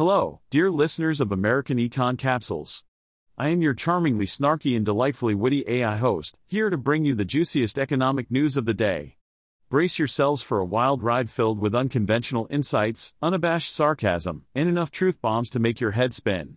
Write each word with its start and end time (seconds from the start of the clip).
Hello, 0.00 0.40
dear 0.48 0.70
listeners 0.70 1.20
of 1.20 1.30
American 1.30 1.76
Econ 1.76 2.16
Capsules. 2.16 2.84
I 3.36 3.48
am 3.48 3.60
your 3.60 3.74
charmingly 3.74 4.24
snarky 4.24 4.74
and 4.74 4.82
delightfully 4.82 5.34
witty 5.34 5.62
AI 5.68 5.98
host, 5.98 6.38
here 6.46 6.70
to 6.70 6.78
bring 6.78 7.04
you 7.04 7.14
the 7.14 7.26
juiciest 7.26 7.78
economic 7.78 8.30
news 8.30 8.56
of 8.56 8.64
the 8.64 8.72
day. 8.72 9.18
Brace 9.68 9.98
yourselves 9.98 10.42
for 10.42 10.58
a 10.58 10.64
wild 10.64 11.02
ride 11.02 11.28
filled 11.28 11.58
with 11.58 11.74
unconventional 11.74 12.46
insights, 12.48 13.12
unabashed 13.20 13.74
sarcasm, 13.74 14.46
and 14.54 14.70
enough 14.70 14.90
truth 14.90 15.20
bombs 15.20 15.50
to 15.50 15.60
make 15.60 15.80
your 15.80 15.90
head 15.90 16.14
spin. 16.14 16.56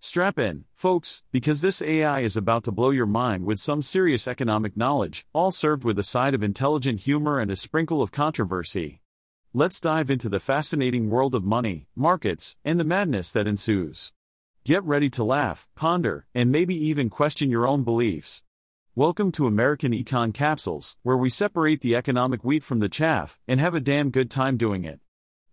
Strap 0.00 0.38
in, 0.38 0.64
folks, 0.72 1.24
because 1.30 1.60
this 1.60 1.82
AI 1.82 2.20
is 2.20 2.38
about 2.38 2.64
to 2.64 2.72
blow 2.72 2.88
your 2.88 3.04
mind 3.04 3.44
with 3.44 3.60
some 3.60 3.82
serious 3.82 4.26
economic 4.26 4.78
knowledge, 4.78 5.26
all 5.34 5.50
served 5.50 5.84
with 5.84 5.98
a 5.98 6.02
side 6.02 6.32
of 6.32 6.42
intelligent 6.42 7.00
humor 7.00 7.38
and 7.38 7.50
a 7.50 7.56
sprinkle 7.56 8.00
of 8.00 8.12
controversy. 8.12 9.02
Let's 9.58 9.80
dive 9.80 10.08
into 10.08 10.28
the 10.28 10.38
fascinating 10.38 11.10
world 11.10 11.34
of 11.34 11.42
money, 11.42 11.88
markets, 11.96 12.56
and 12.64 12.78
the 12.78 12.84
madness 12.84 13.32
that 13.32 13.48
ensues. 13.48 14.12
Get 14.64 14.84
ready 14.84 15.10
to 15.10 15.24
laugh, 15.24 15.66
ponder, 15.74 16.28
and 16.32 16.52
maybe 16.52 16.76
even 16.76 17.10
question 17.10 17.50
your 17.50 17.66
own 17.66 17.82
beliefs. 17.82 18.44
Welcome 18.94 19.32
to 19.32 19.48
American 19.48 19.90
Econ 19.90 20.32
Capsules, 20.32 20.96
where 21.02 21.16
we 21.16 21.28
separate 21.28 21.80
the 21.80 21.96
economic 21.96 22.44
wheat 22.44 22.62
from 22.62 22.78
the 22.78 22.88
chaff 22.88 23.40
and 23.48 23.58
have 23.58 23.74
a 23.74 23.80
damn 23.80 24.10
good 24.10 24.30
time 24.30 24.58
doing 24.58 24.84
it. 24.84 25.00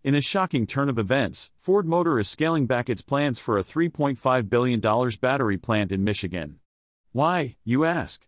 In 0.04 0.14
a 0.14 0.22
shocking 0.22 0.68
turn 0.68 0.88
of 0.88 1.00
events, 1.00 1.50
Ford 1.58 1.88
Motor 1.88 2.20
is 2.20 2.30
scaling 2.30 2.68
back 2.68 2.92
its 2.92 3.02
plans 3.02 3.40
for 3.40 3.58
a 3.58 3.64
$3.5 3.64 4.50
billion 4.52 4.80
battery 5.20 5.58
plant 5.58 5.92
in 5.92 6.04
Michigan. 6.04 6.60
Why, 7.12 7.56
you 7.64 7.86
ask? 7.86 8.28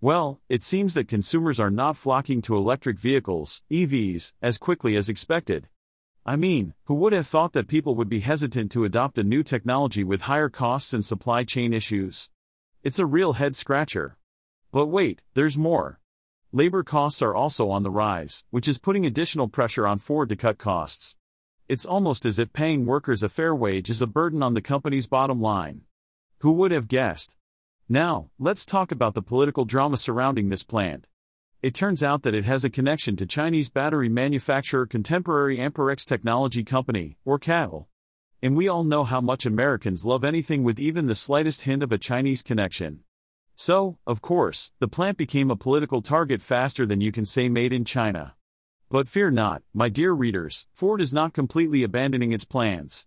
Well, 0.00 0.40
it 0.50 0.62
seems 0.62 0.92
that 0.92 1.08
consumers 1.08 1.58
are 1.58 1.70
not 1.70 1.96
flocking 1.96 2.42
to 2.42 2.56
electric 2.56 2.98
vehicles, 2.98 3.62
EVs, 3.70 4.34
as 4.42 4.58
quickly 4.58 4.94
as 4.94 5.08
expected. 5.08 5.68
I 6.26 6.36
mean, 6.36 6.74
who 6.84 6.94
would 6.96 7.14
have 7.14 7.26
thought 7.26 7.54
that 7.54 7.66
people 7.66 7.94
would 7.94 8.08
be 8.08 8.20
hesitant 8.20 8.70
to 8.72 8.84
adopt 8.84 9.16
a 9.16 9.24
new 9.24 9.42
technology 9.42 10.04
with 10.04 10.22
higher 10.22 10.50
costs 10.50 10.92
and 10.92 11.02
supply 11.02 11.44
chain 11.44 11.72
issues? 11.72 12.28
It's 12.82 12.98
a 12.98 13.06
real 13.06 13.34
head 13.34 13.56
scratcher. 13.56 14.18
But 14.70 14.86
wait, 14.86 15.22
there's 15.32 15.56
more. 15.56 15.98
Labor 16.52 16.82
costs 16.82 17.22
are 17.22 17.34
also 17.34 17.70
on 17.70 17.82
the 17.82 17.90
rise, 17.90 18.44
which 18.50 18.68
is 18.68 18.76
putting 18.76 19.06
additional 19.06 19.48
pressure 19.48 19.86
on 19.86 19.98
Ford 19.98 20.28
to 20.28 20.36
cut 20.36 20.58
costs. 20.58 21.16
It's 21.68 21.86
almost 21.86 22.26
as 22.26 22.38
if 22.38 22.52
paying 22.52 22.84
workers 22.84 23.22
a 23.22 23.30
fair 23.30 23.54
wage 23.54 23.88
is 23.88 24.02
a 24.02 24.06
burden 24.06 24.42
on 24.42 24.52
the 24.52 24.60
company's 24.60 25.06
bottom 25.06 25.40
line. 25.40 25.82
Who 26.40 26.52
would 26.52 26.70
have 26.70 26.86
guessed? 26.86 27.34
Now, 27.88 28.30
let's 28.36 28.66
talk 28.66 28.90
about 28.90 29.14
the 29.14 29.22
political 29.22 29.64
drama 29.64 29.96
surrounding 29.96 30.48
this 30.48 30.64
plant. 30.64 31.06
It 31.62 31.72
turns 31.72 32.02
out 32.02 32.24
that 32.24 32.34
it 32.34 32.44
has 32.44 32.64
a 32.64 32.70
connection 32.70 33.14
to 33.14 33.26
Chinese 33.26 33.70
battery 33.70 34.08
manufacturer 34.08 34.86
Contemporary 34.86 35.58
Amperex 35.58 36.04
Technology 36.04 36.64
Company, 36.64 37.16
or 37.24 37.38
CATL. 37.38 37.86
And 38.42 38.56
we 38.56 38.66
all 38.66 38.82
know 38.82 39.04
how 39.04 39.20
much 39.20 39.46
Americans 39.46 40.04
love 40.04 40.24
anything 40.24 40.64
with 40.64 40.80
even 40.80 41.06
the 41.06 41.14
slightest 41.14 41.62
hint 41.62 41.80
of 41.84 41.92
a 41.92 41.98
Chinese 41.98 42.42
connection. 42.42 43.04
So, 43.54 43.98
of 44.04 44.20
course, 44.20 44.72
the 44.80 44.88
plant 44.88 45.16
became 45.16 45.48
a 45.48 45.56
political 45.56 46.02
target 46.02 46.42
faster 46.42 46.86
than 46.86 47.00
you 47.00 47.12
can 47.12 47.24
say 47.24 47.48
made 47.48 47.72
in 47.72 47.84
China. 47.84 48.34
But 48.90 49.06
fear 49.06 49.30
not, 49.30 49.62
my 49.72 49.88
dear 49.88 50.12
readers, 50.12 50.66
Ford 50.74 51.00
is 51.00 51.12
not 51.12 51.32
completely 51.34 51.84
abandoning 51.84 52.32
its 52.32 52.44
plans. 52.44 53.06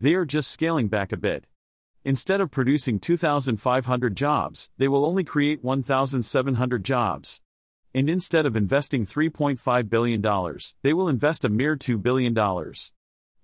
They 0.00 0.12
are 0.12 0.26
just 0.26 0.50
scaling 0.50 0.88
back 0.88 1.12
a 1.12 1.16
bit. 1.16 1.46
Instead 2.08 2.40
of 2.40 2.50
producing 2.50 2.98
2,500 2.98 4.16
jobs, 4.16 4.70
they 4.78 4.88
will 4.88 5.04
only 5.04 5.22
create 5.22 5.62
1,700 5.62 6.82
jobs. 6.82 7.42
And 7.94 8.08
instead 8.08 8.46
of 8.46 8.56
investing 8.56 9.04
$3.5 9.04 9.90
billion, 9.90 10.22
they 10.80 10.94
will 10.94 11.10
invest 11.10 11.44
a 11.44 11.50
mere 11.50 11.76
$2 11.76 12.00
billion. 12.00 12.34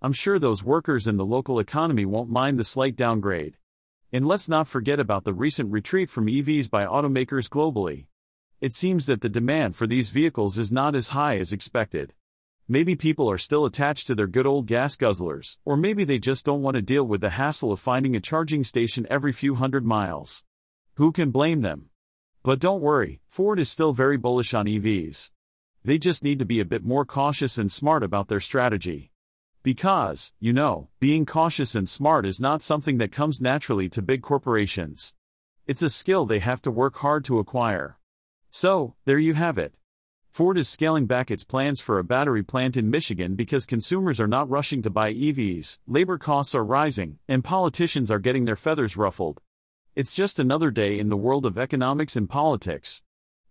I'm 0.01 0.15
sure 0.15 0.39
those 0.39 0.65
workers 0.65 1.07
in 1.07 1.19
the 1.19 1.27
local 1.27 1.59
economy 1.59 2.07
won't 2.07 2.31
mind 2.31 2.59
the 2.59 2.65
slight 2.65 2.97
downgrade. 2.97 3.59
And 4.11 4.27
let's 4.27 4.49
not 4.49 4.67
forget 4.67 4.99
about 4.99 5.25
the 5.25 5.35
recent 5.35 5.71
retreat 5.71 6.09
from 6.09 6.29
EVs 6.29 6.71
by 6.71 6.87
automakers 6.87 7.51
globally. 7.51 8.07
It 8.63 8.73
seems 8.73 9.05
that 9.05 9.21
the 9.21 9.29
demand 9.29 9.77
for 9.77 9.87
these 9.87 10.09
vehicles 10.09 10.57
is 10.57 10.73
not 10.73 10.95
as 10.95 11.09
high 11.09 11.37
as 11.37 11.53
expected. 11.53 12.15
Maybe 12.67 12.97
people 12.97 13.31
are 13.31 13.37
still 13.37 13.67
attached 13.67 14.07
to 14.07 14.15
their 14.15 14.27
good 14.27 14.47
old 14.47 14.67
gas 14.67 14.97
guzzlers, 14.97 15.59
or 15.67 15.77
maybe 15.77 16.03
they 16.03 16.19
just 16.19 16.47
don't 16.47 16.63
want 16.63 16.77
to 16.77 16.83
deal 16.83 17.05
with 17.05 17.21
the 17.21 17.31
hassle 17.31 17.73
of 17.73 17.79
finding 17.79 18.17
a 18.17 18.21
charging 18.21 18.65
station 18.65 19.07
every 19.11 19.35
few 19.35 19.57
hundred 19.57 19.85
miles. 19.85 20.45
Who 20.95 21.13
can 21.13 21.31
blame 21.31 21.61
them? 21.61 21.91
But 22.43 22.61
don't 22.61 22.81
worry, 22.81 23.21
Ford 23.29 23.59
is 23.59 23.69
still 23.69 23.93
very 23.93 24.17
bullish 24.17 24.55
on 24.55 24.65
EVs. 24.65 25.31
They 25.85 25.99
just 25.99 26.25
need 26.25 26.39
to 26.39 26.47
be 26.47 26.59
a 26.59 26.65
bit 26.65 26.83
more 26.83 27.05
cautious 27.05 27.59
and 27.59 27.71
smart 27.71 28.03
about 28.03 28.29
their 28.29 28.41
strategy. 28.41 29.13
Because, 29.63 30.33
you 30.41 30.55
know, 30.55 30.89
being 31.01 31.27
cautious 31.27 31.75
and 31.75 31.87
smart 31.87 32.25
is 32.25 32.41
not 32.41 32.63
something 32.63 32.97
that 32.97 33.13
comes 33.13 33.43
naturally 33.43 33.91
to 33.91 34.01
big 34.01 34.23
corporations. 34.23 35.13
It's 35.67 35.83
a 35.83 35.91
skill 35.91 36.25
they 36.25 36.39
have 36.39 36.63
to 36.63 36.71
work 36.71 36.97
hard 36.97 37.27
to 37.27 37.39
acquire. 37.39 37.99
So, 38.51 38.95
there 39.05 39.19
you 39.19 39.35
have 39.35 39.59
it. 39.59 39.75
Ford 40.35 40.59
is 40.59 40.69
scaling 40.69 41.07
back 41.07 41.31
its 41.31 41.45
plans 41.45 41.81
for 41.81 42.01
a 42.01 42.03
battery 42.03 42.43
plant 42.43 42.77
in 42.77 42.91
Michigan 42.91 43.37
because 43.37 43.65
consumers 43.65 44.21
are 44.21 44.27
not 44.27 44.51
rushing 44.51 44.83
to 44.83 44.91
buy 44.91 45.15
EVs, 45.15 45.79
labor 45.87 46.19
costs 46.19 46.57
are 46.57 46.65
rising, 46.65 47.21
and 47.29 47.45
politicians 47.45 48.11
are 48.11 48.19
getting 48.19 48.45
their 48.45 48.57
feathers 48.57 48.97
ruffled. 48.97 49.41
It's 49.95 50.13
just 50.13 50.41
another 50.41 50.73
day 50.73 50.99
in 50.99 51.09
the 51.09 51.17
world 51.17 51.47
of 51.47 51.57
economics 51.57 52.17
and 52.17 52.29
politics. 52.29 53.01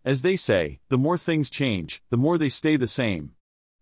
As 0.03 0.23
they 0.23 0.35
say, 0.35 0.81
the 0.89 0.97
more 0.97 1.17
things 1.17 1.49
change, 1.49 2.03
the 2.09 2.17
more 2.17 2.38
they 2.38 2.49
stay 2.49 2.75
the 2.75 2.85
same. 2.85 3.31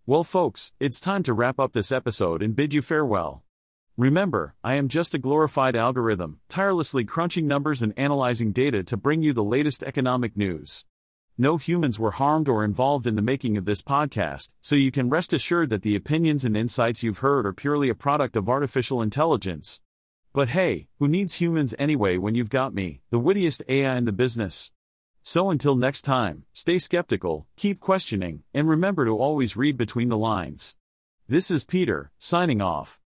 Well, 0.05 0.23
folks, 0.23 0.71
it's 0.79 0.99
time 0.99 1.23
to 1.23 1.33
wrap 1.33 1.59
up 1.59 1.73
this 1.73 1.91
episode 1.91 2.43
and 2.43 2.55
bid 2.55 2.71
you 2.71 2.83
farewell. 2.83 3.43
Remember, 3.97 4.53
I 4.63 4.75
am 4.75 4.89
just 4.89 5.15
a 5.15 5.17
glorified 5.17 5.75
algorithm, 5.75 6.39
tirelessly 6.49 7.05
crunching 7.05 7.47
numbers 7.47 7.81
and 7.81 7.97
analyzing 7.97 8.51
data 8.51 8.83
to 8.83 8.95
bring 8.95 9.23
you 9.23 9.33
the 9.33 9.43
latest 9.43 9.81
economic 9.81 10.37
news. 10.37 10.85
No 11.41 11.57
humans 11.57 11.97
were 11.97 12.11
harmed 12.11 12.47
or 12.47 12.63
involved 12.63 13.07
in 13.07 13.15
the 13.15 13.21
making 13.23 13.57
of 13.57 13.65
this 13.65 13.81
podcast, 13.81 14.49
so 14.61 14.75
you 14.75 14.91
can 14.91 15.09
rest 15.09 15.33
assured 15.33 15.71
that 15.71 15.81
the 15.81 15.95
opinions 15.95 16.45
and 16.45 16.55
insights 16.55 17.01
you've 17.01 17.25
heard 17.25 17.47
are 17.47 17.51
purely 17.51 17.89
a 17.89 17.95
product 17.95 18.35
of 18.35 18.47
artificial 18.47 19.01
intelligence. 19.01 19.81
But 20.33 20.49
hey, 20.49 20.87
who 20.99 21.07
needs 21.07 21.41
humans 21.41 21.73
anyway 21.79 22.19
when 22.19 22.35
you've 22.35 22.51
got 22.51 22.75
me, 22.75 23.01
the 23.09 23.17
wittiest 23.17 23.63
AI 23.67 23.97
in 23.97 24.05
the 24.05 24.11
business? 24.11 24.69
So 25.23 25.49
until 25.49 25.75
next 25.75 26.03
time, 26.03 26.43
stay 26.53 26.77
skeptical, 26.77 27.47
keep 27.57 27.79
questioning, 27.79 28.43
and 28.53 28.69
remember 28.69 29.05
to 29.05 29.17
always 29.17 29.57
read 29.57 29.77
between 29.77 30.09
the 30.09 30.19
lines. 30.19 30.75
This 31.27 31.49
is 31.49 31.63
Peter, 31.63 32.11
signing 32.19 32.61
off. 32.61 32.99